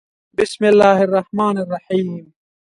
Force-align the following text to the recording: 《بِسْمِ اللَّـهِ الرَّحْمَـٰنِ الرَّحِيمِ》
《بِسْمِ 0.39 0.65
اللَّـهِ 0.65 1.03
الرَّحْمَـٰنِ 1.03 1.57
الرَّحِيمِ》 1.57 2.25